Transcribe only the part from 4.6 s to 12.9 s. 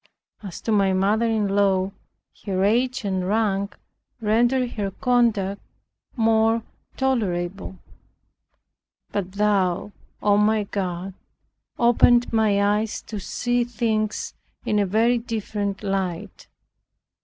her conduct more tolerable. But Thou, O my God, opened my